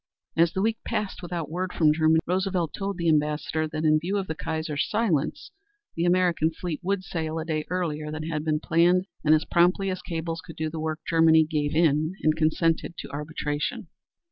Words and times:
As 0.35 0.51
the 0.53 0.63
week 0.63 0.79
passed 0.83 1.21
without 1.21 1.51
word 1.51 1.73
from 1.73 1.93
Germany, 1.93 2.21
Roosevelt 2.25 2.73
told 2.73 2.97
the 2.97 3.07
Ambassador 3.07 3.67
that 3.67 3.85
in 3.85 3.99
view 3.99 4.17
of 4.17 4.25
the 4.25 4.33
Kaiser's 4.33 4.89
silence, 4.89 5.51
the 5.95 6.05
American 6.05 6.49
fleet 6.49 6.79
would 6.81 7.03
sail 7.03 7.37
a 7.37 7.45
day 7.45 7.65
earlier 7.69 8.09
than 8.09 8.23
had 8.23 8.43
been 8.43 8.59
planned, 8.59 9.05
and 9.23 9.35
as 9.35 9.45
promptly 9.45 9.91
as 9.91 10.01
cables 10.01 10.41
could 10.41 10.55
do 10.55 10.71
the 10.71 10.79
work, 10.79 11.01
Germany 11.07 11.43
gave 11.43 11.75
in 11.75 12.13
and 12.23 12.35
consented 12.35 12.95
to 12.97 13.11
arbitration. 13.11 13.89